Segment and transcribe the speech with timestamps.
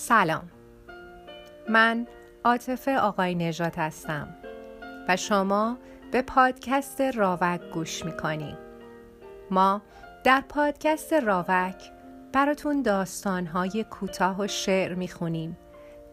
[0.00, 0.48] سلام.
[1.68, 2.06] من
[2.44, 4.36] عاطفه آقای نجات هستم
[5.08, 5.78] و شما
[6.12, 8.56] به پادکست راوک گوش می‌کنیم
[9.50, 9.82] ما
[10.24, 11.92] در پادکست راوک
[12.32, 15.58] براتون داستانهای کوتاه و شعر می‌خونیم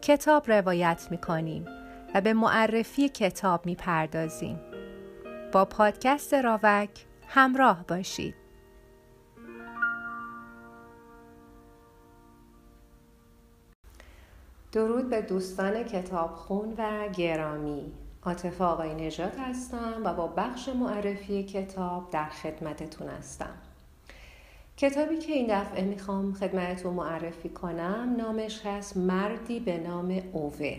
[0.01, 1.65] کتاب روایت می‌کنیم
[2.15, 4.59] و به معرفی کتاب می‌پردازیم.
[5.51, 8.44] با پادکست راوک همراه باشید.
[14.75, 17.91] درود به دوستان کتابخون و گرامی.
[18.23, 23.53] عاطفه آقای نژاد هستم و با بخش معرفی کتاب در خدمتتون هستم.
[24.77, 30.77] کتابی که این دفعه می‌خوام خدمتتون معرفی کنم نامش هست مردی به نام اوه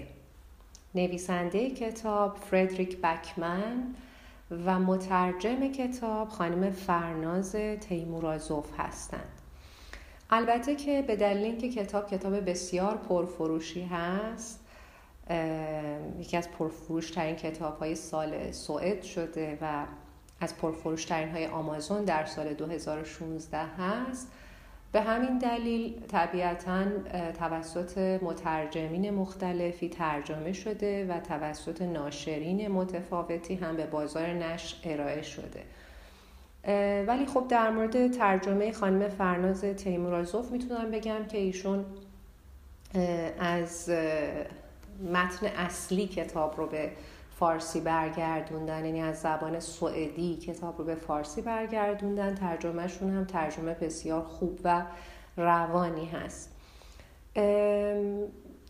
[0.95, 3.95] نویسنده کتاب فردریک بکمن
[4.51, 9.36] و مترجم کتاب خانم فرناز تیمورازوف هستند
[10.31, 14.61] البته که به دلیل اینکه کتاب کتاب بسیار پرفروشی هست
[16.19, 19.85] یکی از پرفروش ترین کتاب های سال سوئد شده و
[20.41, 24.33] از پرفروش ترین های آمازون در سال 2016 هست.
[24.93, 26.85] به همین دلیل طبیعتا
[27.39, 35.63] توسط مترجمین مختلفی ترجمه شده و توسط ناشرین متفاوتی هم به بازار نشر ارائه شده.
[37.07, 41.85] ولی خب در مورد ترجمه خانم فرناز تیمورازوف می‌تونم بگم که ایشون
[43.39, 43.91] از
[45.13, 46.91] متن اصلی کتاب رو به
[47.39, 52.35] فارسی برگردوندن یعنی از زبان سوئدی کتاب رو به فارسی برگردوندن.
[52.35, 54.83] ترجمهشون هم ترجمه بسیار خوب و
[55.37, 56.57] روانی هست.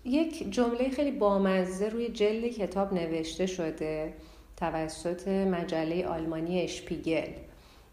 [0.04, 4.14] یک جمله خیلی بامزه روی جلد کتاب نوشته شده
[4.56, 7.30] توسط مجله آلمانی اشپیگل.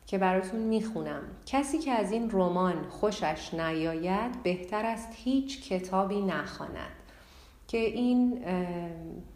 [0.07, 1.21] که براتون می‌خونم.
[1.45, 6.91] کسی که از این رمان خوشش نیاید بهتر است هیچ کتابی نخواند.
[7.67, 8.45] که این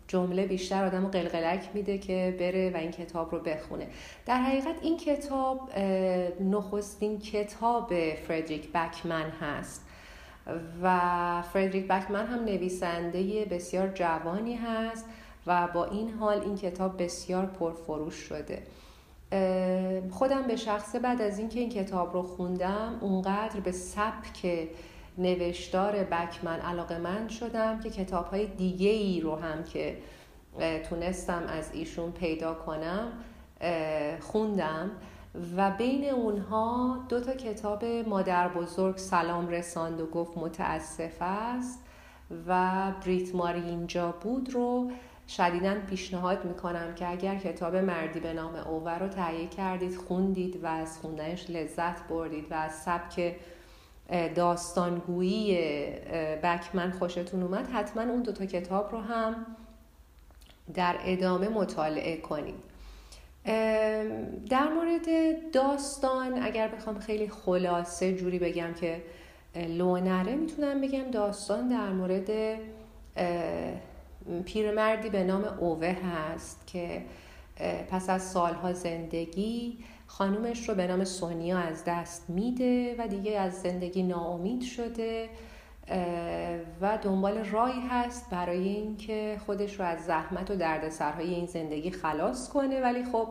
[0.07, 3.87] جمله بیشتر آدم رو قلقلک میده که بره و این کتاب رو بخونه.
[4.25, 5.79] در حقیقت این کتاب
[6.41, 9.85] نخستین کتاب فردریک بکمن هست
[10.83, 15.05] و فردریک بکمن هم نویسنده بسیار جوانی هست
[15.47, 18.63] و با این حال این کتاب بسیار پرفروش شده.
[20.11, 24.67] خودم به شخصه بعد از اینکه این کتاب رو خوندم اونقدر به سبک
[25.17, 29.97] نوشتار بکمن علاقه من شدم که کتاب های دیگه ای رو هم که
[30.89, 33.11] تونستم از ایشون پیدا کنم
[34.19, 34.91] خوندم.
[35.57, 41.79] و بین اونها دو تا کتاب مادر بزرگ سلام رساند و گفت متاسف است
[42.47, 44.91] و بریت ماری اینجا بود رو
[45.27, 50.67] شدیدا پیشنهاد می‌کنم که اگر کتاب مردی به نام اوور رو تهیه کردید خوندید و
[50.67, 53.35] از خوندنش لذت بردید و از سبک
[54.35, 55.57] داستانگویی
[56.43, 59.45] بکمن خوشتون اومد حتما اون دوتا کتاب رو هم
[60.73, 62.55] در ادامه مطالعه کنید.
[64.49, 65.07] در مورد
[65.51, 69.01] داستان اگر بخوام خیلی خلاصه جوری بگم که
[69.55, 72.59] لونره می‌تونم بگم داستان در مورد
[74.45, 77.01] پیرمردی به نام اوه هست که
[77.91, 79.77] پس از سالها زندگی
[80.07, 85.29] خانومش رو به نام سونیا از دست میده و دیگه از زندگی ناامید شده
[86.81, 92.49] و دنبال راهی هست برای اینکه خودش رو از زحمت و دردسرهای این زندگی خلاص
[92.49, 92.81] کنه.
[92.81, 93.27] ولی خب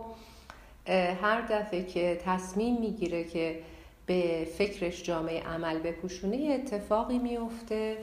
[1.22, 3.58] هر دفعه که تصمیم می‌گیره که
[4.06, 7.96] به فکرش جامعه عمل بپوشونه اتفاقی میفته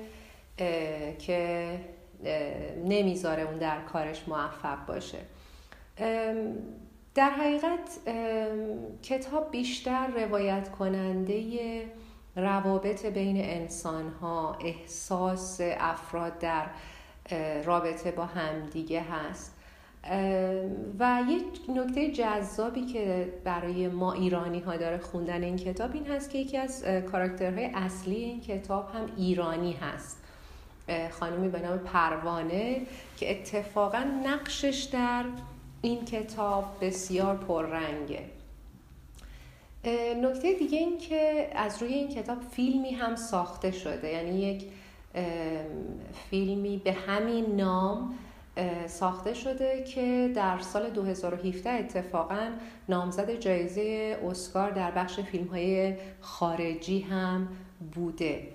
[1.20, 1.70] که
[2.86, 5.20] نمی‌ذاره اون در کارش موفق باشه.
[7.16, 8.00] در حقیقت
[9.04, 11.44] کتاب بیشتر روایت کننده
[12.36, 16.66] روابط بین انسان ها احساس افراد در
[17.64, 19.56] رابطه با همدیگه هست.
[21.00, 26.30] و یک نکته جذابی که برای ما ایرانی ها داره خوندن این کتاب این هست
[26.30, 30.24] که یکی از کاراکترهای اصلی این کتاب هم ایرانی هست.
[31.20, 32.82] خانمی به نام پروانه
[33.18, 35.24] که اتفاقا نقشش در
[35.82, 38.26] این کتاب بسیار پررنگه.
[40.22, 44.10] نکته دیگه این که از روی این کتاب فیلمی هم ساخته شده.
[44.10, 44.66] یعنی یک
[46.30, 48.16] فیلمی به همین نام
[48.88, 52.52] ساخته شده که در سال 2017 اتفاقا
[52.90, 57.48] نامزد جایزه اسکار در بخش فیلم های خارجی هم
[57.94, 58.48] بوده.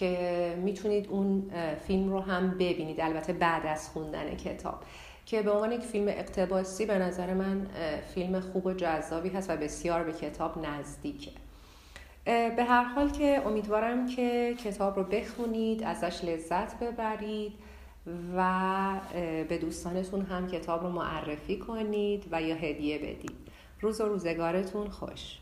[0.00, 1.50] که می‌تونید اون
[1.86, 3.00] فیلم رو هم ببینید.
[3.00, 4.82] البته بعد از خوندن کتاب.
[5.26, 7.66] که به عنوان یک فیلم اقتباسی به نظر من
[8.14, 11.30] فیلم خوب و جذابی هست و بسیار به کتاب نزدیکه.
[12.24, 17.52] به هر حال که امیدوارم که کتاب رو بخونید ازش لذت ببرید
[18.36, 19.00] و
[19.48, 23.36] به دوستانتون هم کتاب رو معرفی کنید و یا هدیه بدید.
[23.80, 25.38] روز و روزگارتون خوش.